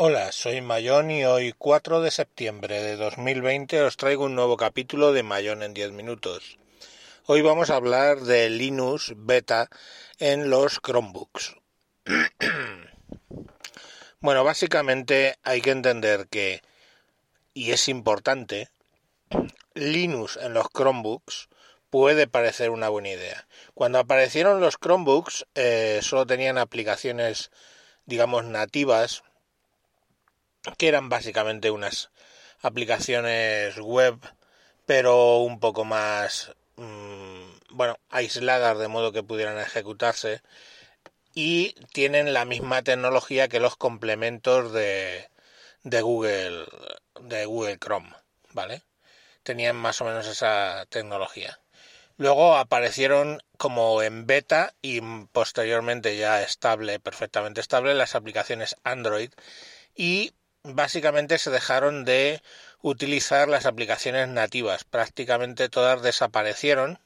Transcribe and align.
Hola, 0.00 0.30
soy 0.30 0.60
Mayón 0.60 1.10
y 1.10 1.24
hoy 1.24 1.52
4 1.58 2.00
de 2.00 2.12
septiembre 2.12 2.80
de 2.80 2.94
2020 2.94 3.82
os 3.82 3.96
traigo 3.96 4.26
un 4.26 4.36
nuevo 4.36 4.56
capítulo 4.56 5.12
de 5.12 5.24
Mayón 5.24 5.64
en 5.64 5.74
10 5.74 5.90
minutos. 5.90 6.56
Hoy 7.26 7.42
vamos 7.42 7.70
a 7.70 7.74
hablar 7.74 8.20
de 8.20 8.48
Linux 8.48 9.14
Beta 9.16 9.68
en 10.20 10.50
los 10.50 10.78
Chromebooks. 10.78 11.56
bueno, 14.20 14.44
básicamente 14.44 15.34
hay 15.42 15.62
que 15.62 15.72
entender 15.72 16.28
que, 16.28 16.62
y 17.52 17.72
es 17.72 17.88
importante, 17.88 18.68
Linux 19.74 20.38
en 20.40 20.54
los 20.54 20.68
Chromebooks 20.68 21.48
puede 21.90 22.28
parecer 22.28 22.70
una 22.70 22.88
buena 22.88 23.08
idea. 23.08 23.48
Cuando 23.74 23.98
aparecieron 23.98 24.60
los 24.60 24.78
Chromebooks 24.78 25.44
eh, 25.56 25.98
solo 26.02 26.24
tenían 26.24 26.56
aplicaciones 26.56 27.50
digamos 28.06 28.44
nativas 28.44 29.24
que 30.76 30.88
eran 30.88 31.08
básicamente 31.08 31.70
unas 31.70 32.10
aplicaciones 32.62 33.76
web, 33.78 34.18
pero 34.86 35.38
un 35.38 35.60
poco 35.60 35.84
más, 35.84 36.52
mm, 36.76 37.50
bueno, 37.70 37.98
aisladas 38.10 38.78
de 38.78 38.88
modo 38.88 39.12
que 39.12 39.22
pudieran 39.22 39.58
ejecutarse 39.58 40.42
y 41.34 41.74
tienen 41.92 42.32
la 42.32 42.44
misma 42.44 42.82
tecnología 42.82 43.48
que 43.48 43.60
los 43.60 43.76
complementos 43.76 44.72
de, 44.72 45.28
de 45.84 46.02
Google, 46.02 46.66
de 47.20 47.46
Google 47.46 47.78
Chrome, 47.78 48.10
¿vale? 48.52 48.82
Tenían 49.42 49.76
más 49.76 50.00
o 50.00 50.04
menos 50.04 50.26
esa 50.26 50.86
tecnología. 50.90 51.60
Luego 52.16 52.56
aparecieron 52.56 53.40
como 53.56 54.02
en 54.02 54.26
beta 54.26 54.74
y 54.82 55.00
posteriormente 55.32 56.16
ya 56.16 56.42
estable, 56.42 56.98
perfectamente 56.98 57.60
estable, 57.60 57.94
las 57.94 58.16
aplicaciones 58.16 58.76
Android 58.82 59.30
y 59.94 60.32
básicamente 60.62 61.38
se 61.38 61.50
dejaron 61.50 62.04
de 62.04 62.42
utilizar 62.82 63.48
las 63.48 63.66
aplicaciones 63.66 64.28
nativas, 64.28 64.84
prácticamente 64.84 65.68
todas 65.68 66.02
desaparecieron. 66.02 66.98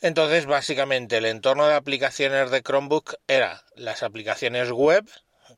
Entonces, 0.00 0.46
básicamente 0.46 1.16
el 1.16 1.26
entorno 1.26 1.66
de 1.66 1.74
aplicaciones 1.74 2.50
de 2.50 2.62
Chromebook 2.62 3.16
era 3.26 3.64
las 3.74 4.02
aplicaciones 4.02 4.70
web, 4.70 5.08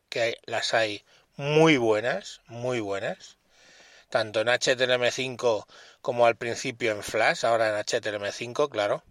que 0.08 0.38
las 0.46 0.72
hay 0.74 1.04
muy 1.36 1.76
buenas, 1.76 2.40
muy 2.46 2.80
buenas, 2.80 3.38
tanto 4.08 4.40
en 4.40 4.48
HTML5 4.48 5.66
como 6.00 6.26
al 6.26 6.36
principio 6.36 6.92
en 6.92 7.02
Flash, 7.02 7.44
ahora 7.44 7.68
en 7.68 7.84
HTML5, 7.84 8.68
claro, 8.70 9.04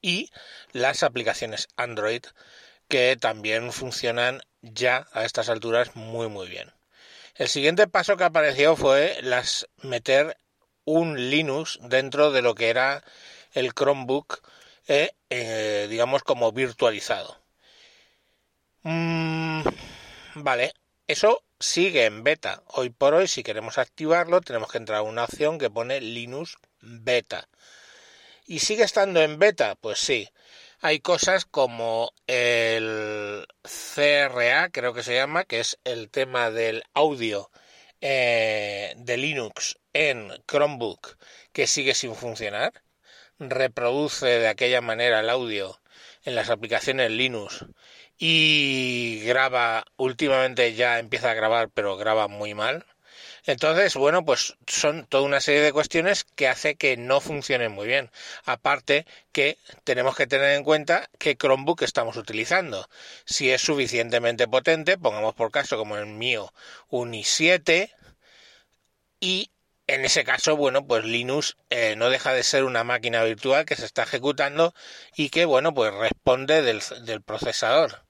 y 0.00 0.30
las 0.72 1.04
aplicaciones 1.04 1.68
Android 1.76 2.24
que 2.92 3.16
también 3.16 3.72
funcionan 3.72 4.42
ya 4.60 5.08
a 5.12 5.24
estas 5.24 5.48
alturas 5.48 5.96
muy 5.96 6.28
muy 6.28 6.46
bien. 6.46 6.70
El 7.36 7.48
siguiente 7.48 7.88
paso 7.88 8.18
que 8.18 8.24
apareció 8.24 8.76
fue 8.76 9.18
las 9.22 9.66
meter 9.78 10.36
un 10.84 11.30
Linux 11.30 11.78
dentro 11.80 12.32
de 12.32 12.42
lo 12.42 12.54
que 12.54 12.68
era 12.68 13.02
el 13.54 13.72
Chromebook, 13.72 14.42
eh, 14.88 15.12
eh, 15.30 15.86
digamos 15.88 16.22
como 16.22 16.52
virtualizado. 16.52 17.38
Mm, 18.82 19.62
vale, 20.34 20.74
eso 21.06 21.42
sigue 21.58 22.04
en 22.04 22.22
beta. 22.22 22.62
Hoy 22.66 22.90
por 22.90 23.14
hoy, 23.14 23.26
si 23.26 23.42
queremos 23.42 23.78
activarlo, 23.78 24.42
tenemos 24.42 24.70
que 24.70 24.76
entrar 24.76 24.98
a 24.98 25.02
una 25.02 25.24
opción 25.24 25.58
que 25.58 25.70
pone 25.70 26.02
Linux 26.02 26.58
Beta. 26.82 27.48
¿Y 28.44 28.58
sigue 28.58 28.82
estando 28.82 29.22
en 29.22 29.38
beta? 29.38 29.76
Pues 29.76 29.98
sí 29.98 30.28
hay 30.82 31.00
cosas 31.00 31.46
como 31.46 32.12
el 32.26 33.46
CRA, 33.62 34.70
creo 34.70 34.92
que 34.92 35.04
se 35.04 35.14
llama, 35.14 35.44
que 35.44 35.60
es 35.60 35.78
el 35.84 36.10
tema 36.10 36.50
del 36.50 36.82
audio 36.92 37.50
eh, 38.00 38.94
de 38.96 39.16
Linux 39.16 39.78
en 39.92 40.32
Chromebook, 40.46 41.16
que 41.52 41.66
sigue 41.68 41.94
sin 41.94 42.16
funcionar. 42.16 42.72
Reproduce 43.38 44.26
de 44.26 44.48
aquella 44.48 44.80
manera 44.80 45.20
el 45.20 45.30
audio 45.30 45.80
en 46.24 46.34
las 46.34 46.50
aplicaciones 46.50 47.10
Linux 47.12 47.64
y 48.18 49.22
graba, 49.24 49.84
últimamente 49.96 50.74
ya 50.74 50.98
empieza 50.98 51.30
a 51.30 51.34
grabar, 51.34 51.70
pero 51.70 51.96
graba 51.96 52.28
muy 52.28 52.54
mal. 52.54 52.86
Entonces, 53.44 53.94
bueno, 53.96 54.24
pues 54.24 54.56
son 54.66 55.06
toda 55.06 55.24
una 55.24 55.40
serie 55.40 55.62
de 55.62 55.72
cuestiones 55.72 56.24
que 56.24 56.48
hace 56.48 56.76
que 56.76 56.96
no 56.96 57.20
funcionen 57.20 57.72
muy 57.72 57.86
bien. 57.86 58.10
Aparte 58.44 59.06
que 59.32 59.58
tenemos 59.84 60.16
que 60.16 60.26
tener 60.26 60.56
en 60.56 60.64
cuenta 60.64 61.08
qué 61.18 61.36
Chromebook 61.36 61.82
estamos 61.82 62.16
utilizando. 62.16 62.88
Si 63.24 63.50
es 63.50 63.62
suficientemente 63.62 64.46
potente, 64.48 64.98
pongamos 64.98 65.34
por 65.34 65.50
caso 65.50 65.76
como 65.76 65.96
el 65.96 66.06
mío 66.06 66.52
un 66.88 67.12
i7 67.12 67.90
y 69.20 69.50
en 69.86 70.04
ese 70.04 70.24
caso, 70.24 70.56
bueno, 70.56 70.86
pues 70.86 71.04
Linux 71.04 71.56
eh, 71.70 71.96
no 71.96 72.08
deja 72.10 72.32
de 72.32 72.42
ser 72.44 72.64
una 72.64 72.84
máquina 72.84 73.24
virtual 73.24 73.64
que 73.66 73.76
se 73.76 73.84
está 73.84 74.04
ejecutando 74.04 74.74
y 75.16 75.30
que, 75.30 75.44
bueno, 75.44 75.74
pues 75.74 75.92
responde 75.92 76.62
del, 76.62 77.22
procesador 77.22 78.04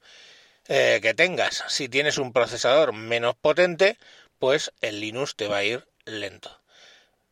eh, 0.68 1.00
que 1.02 1.14
tengas. 1.14 1.64
Si 1.68 1.88
tienes 1.88 2.18
un 2.18 2.32
procesador 2.32 2.92
menos 2.92 3.34
potente, 3.36 3.98
pues 4.42 4.74
el 4.80 4.98
Linux 4.98 5.36
te 5.36 5.46
va 5.46 5.58
a 5.58 5.62
ir 5.62 5.86
lento. 6.04 6.50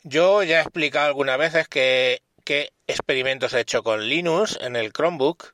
Yo 0.05 0.45
ya 0.45 0.59
he 0.59 0.63
explicado 0.63 1.09
algunas 1.09 1.39
veces 1.39 1.67
que, 1.67 2.23
experimentos 2.87 3.53
he 3.53 3.59
hecho 3.59 3.83
con 3.83 4.09
Linux 4.09 4.57
en 4.61 4.77
el 4.77 4.93
Chromebook. 4.93 5.53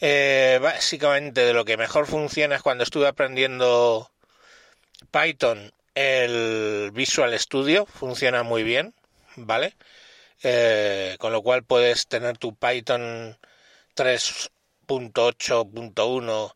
Eh, 0.00 0.60
básicamente 0.62 1.40
de 1.40 1.52
lo 1.52 1.64
que 1.64 1.76
mejor 1.76 2.06
funciona 2.06 2.54
es 2.54 2.62
cuando 2.62 2.84
estuve 2.84 3.08
aprendiendo 3.08 4.08
Python, 5.10 5.72
el 5.96 6.92
Visual 6.92 7.36
Studio 7.40 7.86
funciona 7.86 8.44
muy 8.44 8.62
bien, 8.62 8.94
¿vale? 9.34 9.74
Eh, 10.44 11.16
con 11.18 11.32
lo 11.32 11.42
cual 11.42 11.64
puedes 11.64 12.06
tener 12.06 12.38
tu 12.38 12.54
Python 12.54 13.36
3.8.1 13.96 16.54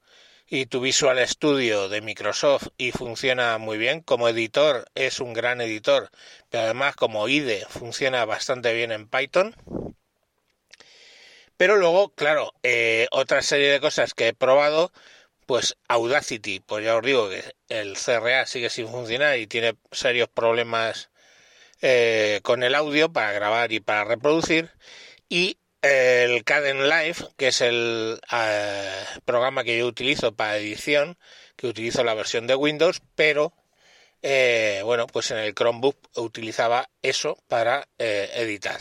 y 0.50 0.66
tu 0.66 0.81
Visual 0.81 1.19
Studio 1.28 1.88
de 1.88 2.00
Microsoft 2.00 2.69
y 2.78 2.92
funciona 2.92 3.59
muy 3.59 3.76
bien. 3.76 4.00
Como 4.00 4.28
editor 4.28 4.86
es 4.94 5.20
un 5.20 5.34
gran 5.34 5.60
editor, 5.60 6.10
pero 6.50 6.64
además 6.64 6.97
como 6.97 7.28
IDE 7.28 7.66
funciona 7.69 8.25
bastante 8.25 8.72
bien 8.72 8.92
en 8.92 9.08
Python. 9.08 9.54
Pero 11.56 11.76
luego, 11.76 12.14
claro, 12.14 12.53
eh, 12.62 13.08
otra 13.10 13.42
serie 13.42 13.70
de 13.70 13.81
cosas 13.81 14.14
que 14.14 14.28
he 14.28 14.32
probado, 14.34 14.92
pues 15.47 15.76
Audacity, 15.88 16.60
pues 16.60 16.84
ya 16.84 16.97
os 16.97 17.03
digo 17.04 17.28
que 17.28 17.42
el 17.69 17.97
CRA 17.97 18.47
sigue 18.47 18.70
sin 18.70 18.88
funcionar 18.88 19.38
y 19.38 19.47
tiene 19.47 19.76
serios 19.92 20.28
problemas 20.28 21.10
eh, 21.82 22.41
con 22.42 22.62
el 22.62 22.75
audio 22.75 23.12
para 23.12 23.32
grabar 23.32 23.72
y 23.72 23.81
para 23.81 24.04
reproducir. 24.04 24.70
Y 25.28 25.58
el 25.83 26.44
Caden 26.44 26.89
Live, 26.89 27.16
que 27.37 27.49
es 27.49 27.61
el 27.61 28.21
eh, 28.33 29.05
programa 29.25 29.65
que 29.65 29.78
yo 29.78 29.87
utilizo 29.87 30.34
para 30.34 30.56
edición, 30.56 31.19
que 31.56 31.69
utilizo 31.69 32.05
la 32.05 32.15
versión 32.15 32.47
de 32.47 32.55
Windows, 32.55 33.00
pero 33.15 33.53
eh, 34.22 34.81
bueno, 34.84 35.06
pues 35.06 35.31
en 35.31 35.38
el 35.38 35.55
Chromebook 35.55 35.97
utilizaba 36.17 36.91
eso 37.03 37.38
para 37.49 37.88
eh, 37.99 38.31
editar 38.34 38.81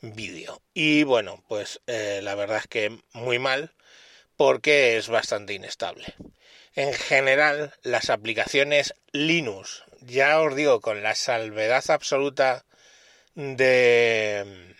vídeo. 0.00 0.62
Y 0.72 1.02
bueno, 1.04 1.42
pues 1.48 1.80
la 1.86 2.34
verdad 2.34 2.58
es 2.58 2.66
que 2.66 2.98
muy 3.12 3.38
mal 3.38 3.72
porque 4.36 4.98
es 4.98 5.08
bastante 5.08 5.54
inestable. 5.54 6.14
En 6.74 6.92
general, 6.92 7.72
las 7.82 8.10
aplicaciones 8.10 8.94
Linux, 9.12 9.84
ya 10.00 10.40
os 10.40 10.54
digo, 10.54 10.80
con 10.80 11.02
la 11.02 11.14
salvedad 11.14 11.84
absoluta 11.88 12.66
de 13.34 14.73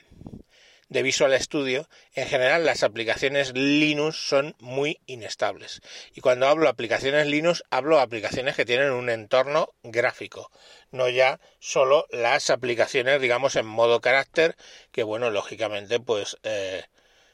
de 0.94 1.02
Visual 1.02 1.38
Studio, 1.41 1.88
en 2.14 2.29
general 2.29 2.64
las 2.64 2.85
aplicaciones 2.85 3.52
Linux 3.52 4.17
son 4.17 4.55
muy 4.61 5.00
inestables. 5.06 5.82
Y 6.14 6.20
cuando 6.20 6.46
hablo 6.46 6.69
aplicaciones 6.69 7.26
Linux, 7.26 7.64
hablo 7.69 7.99
aplicaciones 7.99 8.55
que 8.55 8.64
tienen 8.64 8.93
un 8.93 9.11
entorno 9.11 9.75
gráfico, 9.82 10.52
no 10.93 11.08
ya 11.08 11.41
solo 11.58 12.06
las 12.11 12.49
aplicaciones, 12.49 13.20
digamos, 13.20 13.56
en 13.56 13.67
modo 13.67 14.00
carácter, 14.00 14.55
que 14.93 15.02
bueno, 15.02 15.31
lógicamente, 15.31 15.99
pues 15.99 16.38
eh, 16.44 16.85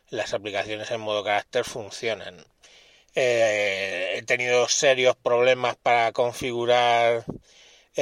las 0.08 0.32
aplicaciones 0.32 0.90
en 0.90 1.02
modo 1.02 1.22
carácter 1.22 1.64
funcionan. 1.64 2.42
Eh, 3.14 4.14
he 4.16 4.22
tenido 4.22 4.68
serios 4.68 5.16
problemas 5.16 5.76
para 5.76 6.12
configurar 6.12 7.26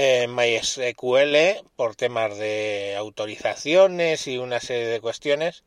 en 0.01 0.33
MySQL 0.33 1.67
por 1.75 1.97
temas 1.97 2.39
de 2.39 2.95
autorizaciones 2.97 4.29
y 4.29 4.39
una 4.39 4.61
serie 4.61 4.87
de 4.87 5.01
cuestiones, 5.01 5.65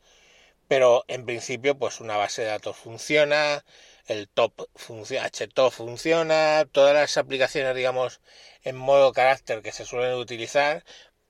pero 0.70 1.04
en 1.10 1.26
principio 1.26 1.78
pues 1.78 2.00
una 2.00 2.16
base 2.16 2.44
de 2.44 2.48
datos 2.48 2.78
funciona, 2.78 3.66
el 4.08 4.30
top 4.30 4.70
funciona, 4.76 5.28
HTOP 5.28 5.74
funciona, 5.74 6.66
todas 6.72 6.94
las 6.94 7.18
aplicaciones 7.18 7.76
digamos 7.76 8.22
en 8.64 8.78
modo 8.78 9.12
carácter 9.12 9.62
que 9.62 9.74
se 9.74 9.84
suelen 9.86 10.16
utilizar, 10.16 10.86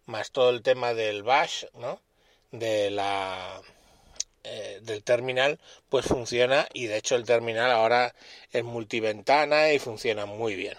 más 0.05 0.31
todo 0.31 0.51
el 0.51 0.61
tema 0.61 0.93
del 0.93 1.23
bash, 1.23 1.65
¿no? 1.73 1.99
De 2.51 2.91
la 2.91 3.61
eh, 4.43 4.79
del 4.83 5.03
terminal, 5.03 5.59
pues 5.89 6.05
funciona 6.05 6.67
y 6.73 6.85
de 6.85 6.97
hecho 6.97 7.15
el 7.15 7.25
terminal 7.25 7.71
ahora 7.71 8.13
es 8.51 8.63
multiventana 8.63 9.73
y 9.73 9.79
funciona 9.79 10.27
muy 10.27 10.55
bien. 10.55 10.77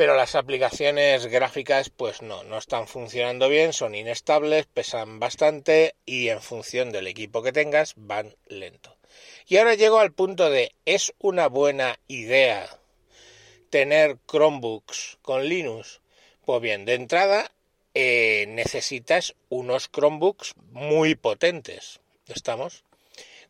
Pero 0.00 0.16
las 0.16 0.34
aplicaciones 0.34 1.26
gráficas 1.26 1.90
pues 1.90 2.22
no, 2.22 2.42
no 2.44 2.56
están 2.56 2.88
funcionando 2.88 3.50
bien, 3.50 3.74
son 3.74 3.94
inestables, 3.94 4.64
pesan 4.64 5.20
bastante 5.20 5.94
y 6.06 6.30
en 6.30 6.40
función 6.40 6.90
del 6.90 7.06
equipo 7.06 7.42
que 7.42 7.52
tengas 7.52 7.92
van 7.98 8.34
lento. 8.46 8.96
Y 9.46 9.58
ahora 9.58 9.74
llego 9.74 9.98
al 9.98 10.14
punto 10.14 10.48
de, 10.48 10.74
¿es 10.86 11.12
una 11.18 11.48
buena 11.48 11.98
idea 12.08 12.66
tener 13.68 14.16
Chromebooks 14.26 15.18
con 15.20 15.44
Linux? 15.46 16.00
Pues 16.46 16.62
bien, 16.62 16.86
de 16.86 16.94
entrada 16.94 17.52
eh, 17.92 18.46
necesitas 18.48 19.34
unos 19.50 19.90
Chromebooks 19.90 20.54
muy 20.70 21.14
potentes. 21.14 22.00
¿Estamos? 22.26 22.84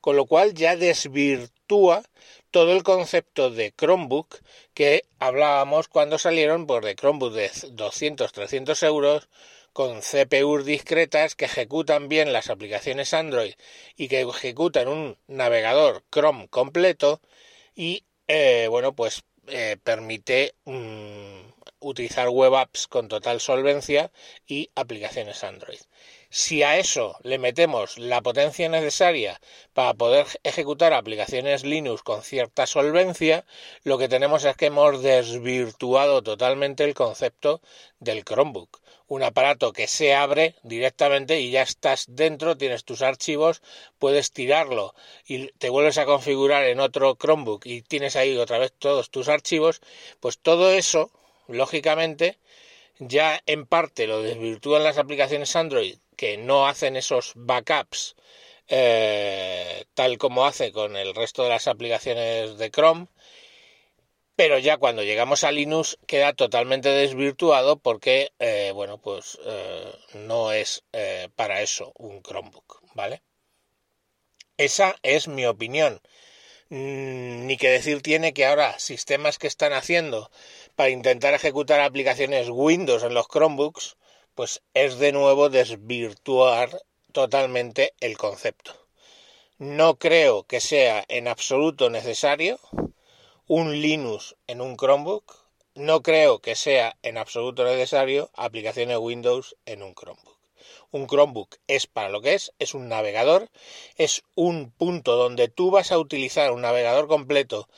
Con 0.01 0.17
lo 0.17 0.27
cual 0.27 0.55
ya 0.55 0.77
desvirtúa 0.77 2.03
todo 2.51 2.73
el 2.73 2.83
concepto 2.83 3.51
de 3.51 3.73
Chromebook 3.73 4.39
que 4.75 5.05
hablábamos 5.19 5.89
cuando 5.89 6.19
salieron 6.19 6.67
por 6.67 6.85
de 6.85 6.97
Chromebook 6.97 7.33
de 7.33 7.51
200, 7.73 8.33
300 8.33 8.83
euros 8.83 9.29
con 9.73 10.01
CPUs 10.01 10.65
discretas 10.65 11.37
que 11.37 11.45
ejecutan 11.45 12.09
bien 12.09 12.33
las 12.33 12.51
aplicaciones 12.51 13.15
Android 13.15 13.55
y 13.97 14.09
que 14.09 14.23
ejecutan 14.23 14.89
un 14.89 15.17
navegador 15.29 16.05
Chrome 16.11 16.49
completo 16.49 17.21
y 17.75 18.05
eh, 18.27 18.67
bueno 18.69 18.95
pues 18.95 19.23
eh, 19.49 19.77
permite 19.83 20.55
mm, 20.65 21.51
utilizar 21.81 22.29
web 22.29 22.55
apps 22.55 22.87
con 22.89 23.09
total 23.09 23.41
solvencia 23.41 24.13
y 24.47 24.71
aplicaciones 24.75 25.45
Android. 25.45 25.81
Si 26.33 26.63
a 26.63 26.79
eso 26.79 27.17
le 27.25 27.39
metemos 27.39 27.99
la 27.99 28.23
potencia 28.23 28.69
necesaria 28.69 29.41
para 29.75 29.95
poder 29.95 30.27
ejecutar 30.45 30.93
aplicaciones 30.93 31.65
Linux 31.65 32.05
con 32.05 32.23
cierta 32.23 32.69
solvencia, 32.69 33.45
lo 33.83 33.99
que 33.99 34.09
tenemos 34.09 34.45
es 34.45 34.57
que 34.57 34.67
hemos 34.67 35.03
desvirtuado 35.03 36.23
totalmente 36.23 36.85
el 36.85 36.95
concepto 36.95 37.61
del 37.99 38.25
Chromebook. 38.25 38.81
Un 39.09 39.25
aparato 39.25 39.73
que 39.73 39.89
se 39.89 40.15
abre 40.15 40.55
directamente 40.63 41.41
y 41.41 41.51
ya 41.51 41.63
estás 41.63 42.07
dentro, 42.09 42.57
tienes 42.57 42.85
tus 42.85 43.03
archivos, 43.03 43.61
puedes 43.99 44.31
tirarlo 44.31 44.95
y 45.27 45.49
te 45.59 45.69
vuelves 45.69 45.99
a 45.99 46.07
configurar 46.07 46.63
en 46.67 46.79
otro 46.79 47.17
Chromebook 47.17 47.67
y 47.67 47.83
tienes 47.83 48.15
ahí 48.15 48.37
otra 48.37 48.59
vez 48.59 48.73
todos 48.79 49.11
tus 49.11 49.29
archivos, 49.29 49.81
pues 50.21 50.39
todo 50.39 50.71
eso, 50.71 51.11
lógicamente, 51.49 52.39
ya 53.01 53.43
en 53.47 53.67
parte 53.67 54.07
lo 54.07 54.23
desvirtúan 54.23 54.85
las 54.85 54.97
aplicaciones 54.97 55.57
Android 55.57 55.99
que 56.21 56.37
no 56.37 56.69
hacen 56.69 56.97
esos 56.97 57.33
backups 57.35 58.15
eh, 58.69 59.87
tal 59.95 60.19
como 60.19 60.45
hace 60.45 60.71
con 60.71 60.95
el 60.95 61.15
resto 61.15 61.45
de 61.45 61.49
las 61.49 61.67
aplicaciones 61.67 62.59
de 62.59 62.71
Chrome, 62.71 63.07
pero 64.37 64.59
ya 64.59 64.77
cuando 64.77 65.03
llegamos 65.03 65.45
a 65.45 65.51
Linux 65.51 65.99
queda 66.07 66.35
totalmente 66.35 66.91
desvirtuado 66.91 67.79
porque, 67.79 68.33
eh, 68.39 68.71
bueno, 68.75 68.99
pues 68.99 69.39
eh, 69.47 69.95
no 70.13 70.53
es 70.53 70.85
para 71.37 71.63
eso 71.63 71.95
un 71.97 72.23
Chromebook, 72.23 72.83
¿vale? 72.93 73.23
Esa 74.59 74.97
es 75.03 75.27
mi 75.27 75.47
opinión. 75.47 76.03
Mm, 76.69 77.47
ni 77.47 77.57
que 77.57 77.71
decir 77.71 78.03
tiene 78.03 78.35
que 78.35 78.45
ahora 78.45 78.79
sistemas 78.79 79.39
que 79.39 79.47
están 79.47 79.73
haciendo 79.73 80.31
para 80.77 80.91
intentar 80.91 81.33
ejecutar 81.33 81.81
aplicaciones 81.81 82.49
Windows 82.51 83.05
en 83.05 83.15
los 83.15 83.27
Chromebooks 83.27 83.97
pues 84.41 84.63
es 84.73 84.99
de 84.99 85.13
nuevo 85.13 85.51
desvirtuar 85.51 86.83
totalmente 87.13 87.93
el 88.01 88.17
concepto. 88.17 88.73
No 89.59 89.99
creo 89.99 90.45
que 90.45 90.61
sea 90.61 91.05
en 91.09 91.29
absoluto 91.29 91.91
necesario 91.91 92.59
un 93.47 93.83
Linux 93.83 94.37
en 94.47 94.63
un 94.63 94.79
Chromebook. 94.79 95.37
No 95.75 96.03
creo 96.03 96.39
que 96.39 96.55
sea 96.55 96.97
en 97.03 97.19
absoluto 97.19 97.65
necesario 97.65 98.31
aplicaciones 98.35 98.97
Windows 98.97 99.57
en 99.67 99.83
un 99.83 99.95
Chromebook. 99.95 100.39
Un 100.91 101.07
Chromebook 101.07 101.57
es 101.67 101.87
para 101.87 102.09
lo 102.09 102.23
que 102.23 102.33
es, 102.33 102.55
es 102.59 102.73
un 102.73 102.89
navegador, 102.89 103.51
es 103.97 104.23
un 104.37 104.71
punto 104.71 105.17
donde 105.17 105.49
tú 105.49 105.71
vas 105.71 105.93
a 105.93 105.99
utilizar 105.99 106.51
un 106.51 106.63
navegador 106.63 107.09
completo 107.09 107.69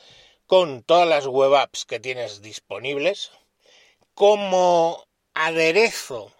con 0.47 0.81
todas 0.81 1.09
las 1.09 1.27
web 1.27 1.55
apps 1.55 1.83
que 1.83 1.99
tienes 1.99 2.41
disponibles 2.41 3.31
como 4.13 5.05
aderezo 5.33 6.31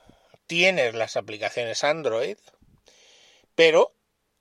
tienes 0.47 0.93
las 0.93 1.17
aplicaciones 1.17 1.83
Android, 1.83 2.37
pero 3.55 3.93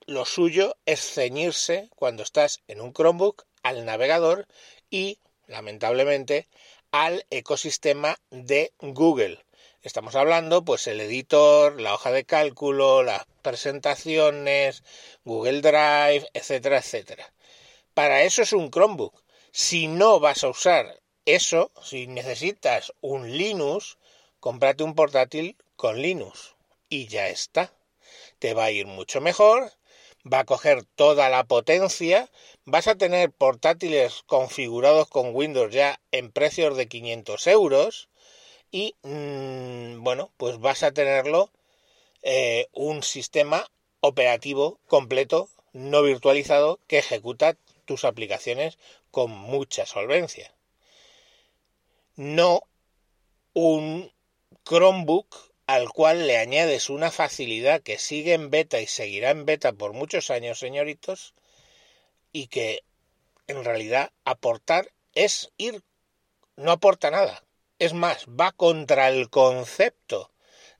lo 0.07 0.25
suyo 0.25 0.77
es 0.87 1.01
ceñirse 1.01 1.89
cuando 1.97 2.23
estás 2.23 2.63
en 2.67 2.81
un 2.81 2.93
Chromebook 2.93 3.45
al 3.63 3.85
navegador 3.85 4.47
y, 4.91 5.19
lamentablemente, 5.47 6.49
al 6.91 7.25
ecosistema 7.31 8.19
de 8.31 8.73
Google. 8.81 9.45
Estamos 9.83 10.15
hablando, 10.15 10.65
pues, 10.65 10.87
el 10.87 11.01
editor, 11.01 11.81
la 11.81 11.95
hoja 11.95 12.13
de 12.13 12.25
cálculo, 12.25 13.03
las 13.03 13.25
presentaciones, 13.43 14.83
Google 15.25 15.61
Drive, 15.61 16.29
etcétera, 16.35 16.79
etcétera. 16.79 17.33
Para 17.95 18.23
eso 18.23 18.43
es 18.43 18.53
un 18.53 18.71
Chromebook. 18.71 19.23
Si 19.51 19.87
no 19.87 20.21
vas 20.21 20.45
a 20.45 20.49
usar 20.49 21.01
eso, 21.25 21.71
si 21.83 22.07
necesitas 22.07 22.93
un 23.01 23.37
Linux, 23.37 23.99
cómprate 24.41 24.83
un 24.83 24.95
portátil 24.95 25.57
con 25.83 26.01
Linux 26.01 26.55
y 26.89 27.09
ya 27.09 27.27
está. 27.27 27.73
Te 28.39 28.55
va 28.55 28.67
a 28.67 28.71
ir 28.71 28.87
mucho 28.87 29.21
mejor, 29.21 29.73
va 30.33 30.39
a 30.39 30.45
coger 30.45 30.85
toda 30.95 31.29
la 31.29 31.43
potencia, 31.43 32.31
vas 32.65 32.87
a 32.87 32.95
tener 32.95 33.33
portátiles 33.33 34.23
configurados 34.27 35.09
con 35.09 35.35
Windows 35.35 35.75
ya 35.75 35.99
en 36.13 36.31
precios 36.31 36.77
de 36.77 36.87
500 36.87 37.49
euros 37.49 38.09
y 38.71 38.95
mm, 39.03 40.05
bueno, 40.05 40.31
pues 40.37 40.61
vas 40.61 40.85
a 40.85 40.93
tenerlo 40.93 41.51
eh, 42.23 42.69
un 42.71 43.03
sistema 43.03 43.69
operativo 43.99 44.79
completo, 44.87 45.49
no 45.73 46.05
virtualizado, 46.05 46.79
que 46.87 46.99
ejecuta 46.99 47.57
tus 47.87 48.05
aplicaciones 48.05 48.79
con 49.11 49.33
mucha 49.33 49.85
solvencia. 49.85 50.55
No 52.15 52.63
un 53.53 54.13
Chromebook 54.65 55.52
al 55.73 55.89
cual 55.89 56.27
le 56.27 56.37
añades 56.37 56.91
una 56.91 57.11
facilidad 57.11 57.81
que 57.81 57.99
sigue 57.99 58.35
en 58.35 58.51
beta 58.51 58.81
y 58.81 58.87
seguirá 58.87 59.31
en 59.31 59.47
beta 59.47 59.73
por 59.73 59.95
muchos 59.95 60.31
años, 60.31 60.59
señoritos, 60.59 61.33
y 62.31 62.49
que 62.49 62.85
en 63.47 63.65
realidad 63.65 64.13
aportar 64.27 64.93
es 65.15 65.51
ir, 65.57 65.83
no 66.57 66.73
aporta 66.73 67.11
nada. 67.11 67.43
Es 67.79 67.95
más, 67.95 68.27
va 68.27 68.53
contra 68.53 69.09
el 69.09 69.31
concepto 69.31 70.31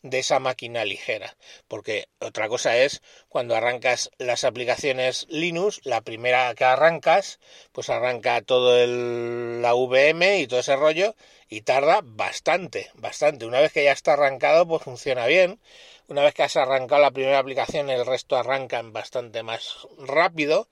de 0.03 0.19
esa 0.19 0.41
máquina 0.41 0.85
ligera. 0.85 1.37
Porque 1.69 2.09
otra 2.19 2.49
cosa 2.49 2.77
es 2.77 3.01
cuando 3.29 3.57
arrancas 3.57 4.11
las 4.19 4.45
aplicaciones 4.45 5.27
Linux, 5.31 5.81
la 5.85 6.03
primera 6.03 6.55
que 6.55 6.65
arrancas, 6.65 7.41
pues 7.73 7.89
arranca 7.89 8.43
todo 8.43 8.79
el, 8.79 9.63
la 9.63 9.75
VM 9.75 10.41
y 10.41 10.47
todo 10.47 10.61
ese 10.61 10.77
rollo 10.77 11.15
y 11.53 11.61
tarda 11.61 12.01
bastante, 12.03 12.91
bastante. 12.95 13.45
Una 13.45 13.61
vez 13.61 13.75
que 13.75 13.85
ya 13.85 13.93
está 13.93 14.15
arrancado, 14.15 14.67
pues 14.67 14.83
funciona 14.85 15.27
bien. 15.27 15.61
Una 16.09 16.23
vez 16.23 16.33
que 16.33 16.43
has 16.45 16.57
arrancado 16.57 17.03
la 17.03 17.11
primera 17.11 17.39
aplicación, 17.39 17.91
el 17.91 18.07
resto 18.07 18.37
arrancan 18.37 18.95
bastante 18.95 19.43
más 19.43 19.87
rápido, 19.99 20.67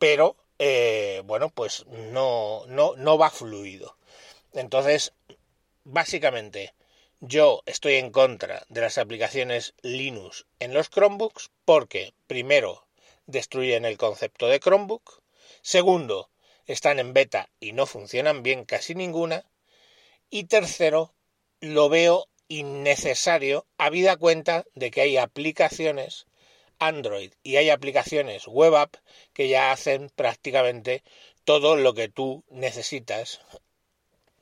pero 0.00 0.34
eh, 0.58 1.22
bueno, 1.26 1.50
pues 1.50 1.86
no, 1.86 2.64
no, 2.66 2.96
no 2.96 3.18
va 3.18 3.30
fluido. 3.30 3.96
Entonces, 4.52 5.12
básicamente, 5.84 6.74
yo 7.20 7.62
estoy 7.64 7.94
en 7.94 8.10
contra 8.10 8.64
de 8.68 8.80
las 8.80 8.98
aplicaciones 8.98 9.74
Linux 9.82 10.44
en 10.58 10.74
los 10.74 10.90
Chromebooks 10.90 11.52
porque, 11.64 12.14
primero, 12.26 12.84
destruyen 13.26 13.84
el 13.84 13.96
concepto 13.96 14.48
de 14.48 14.58
Chromebook, 14.58 15.22
segundo, 15.62 16.30
están 16.66 16.98
en 16.98 17.12
beta 17.12 17.48
y 17.60 17.74
no 17.74 17.86
funcionan 17.86 18.42
bien 18.42 18.64
casi 18.64 18.96
ninguna, 18.96 19.44
y 20.30 20.44
tercero, 20.44 21.14
lo 21.60 21.88
veo 21.88 22.28
innecesario 22.48 23.66
habida 23.76 24.16
cuenta 24.16 24.64
de 24.74 24.90
que 24.90 25.00
hay 25.00 25.16
aplicaciones 25.16 26.26
Android 26.78 27.32
y 27.42 27.56
hay 27.56 27.70
aplicaciones 27.70 28.46
web 28.46 28.74
app 28.76 28.96
que 29.32 29.48
ya 29.48 29.72
hacen 29.72 30.10
prácticamente 30.14 31.02
todo 31.44 31.76
lo 31.76 31.94
que 31.94 32.08
tú 32.08 32.44
necesitas 32.50 33.40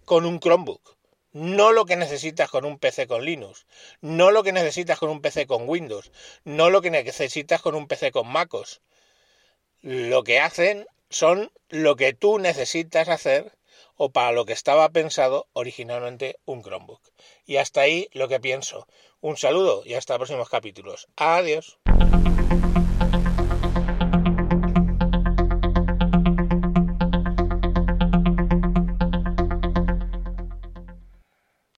con 0.05 0.27
un 0.27 0.41
Chromebook. 0.41 0.97
No 1.33 1.73
lo 1.73 1.85
que 1.85 1.97
necesitas 1.97 2.49
con 2.49 2.65
un 2.65 2.79
PC 2.79 3.09
con 3.09 3.25
Linux, 3.25 3.67
no 4.01 4.31
lo 4.31 4.45
que 4.45 4.53
necesitas 4.53 5.01
con 5.01 5.11
un 5.11 5.21
PC 5.21 5.49
con 5.49 5.69
Windows, 5.69 6.13
no 6.45 6.71
lo 6.71 6.81
que 6.81 6.91
necesitas 6.91 7.61
con 7.61 7.75
un 7.75 7.89
PC 7.89 8.13
con 8.13 8.29
MacOS. 8.29 8.83
Lo 9.83 10.23
que 10.23 10.39
hacen 10.39 10.87
son 11.11 11.51
lo 11.69 11.97
que 11.97 12.13
tú 12.13 12.39
necesitas 12.39 13.09
hacer 13.09 13.53
o 13.97 14.11
para 14.11 14.33
lo 14.33 14.45
que 14.45 14.53
estaba 14.53 14.89
pensado 14.91 15.49
originalmente 15.53 16.39
un 16.45 16.63
Chromebook. 16.63 17.03
Y 17.47 17.57
hasta 17.57 17.83
ahí 17.83 18.09
lo 18.13 18.29
que 18.29 18.41
pienso. 18.41 18.87
Un 19.21 19.37
saludo 19.37 19.83
y 19.85 19.95
hasta 19.95 20.17
próximos 20.17 20.49
capítulos. 20.49 21.09
Adiós. 21.17 21.79